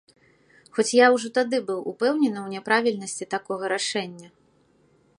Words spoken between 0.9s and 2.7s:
я ўжо тады быў упэўнены ў